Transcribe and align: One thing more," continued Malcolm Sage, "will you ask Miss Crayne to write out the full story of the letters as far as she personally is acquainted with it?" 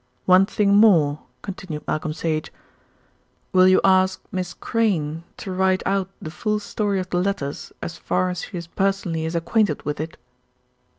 One 0.25 0.47
thing 0.47 0.73
more," 0.75 1.19
continued 1.43 1.83
Malcolm 1.87 2.11
Sage, 2.11 2.51
"will 3.53 3.67
you 3.67 3.79
ask 3.83 4.19
Miss 4.31 4.55
Crayne 4.55 5.23
to 5.37 5.51
write 5.51 5.83
out 5.85 6.09
the 6.19 6.31
full 6.31 6.57
story 6.57 6.99
of 6.99 7.11
the 7.11 7.21
letters 7.21 7.71
as 7.83 7.97
far 7.99 8.31
as 8.31 8.45
she 8.45 8.59
personally 8.75 9.25
is 9.25 9.35
acquainted 9.35 9.83
with 9.85 9.99
it?" 9.99 10.17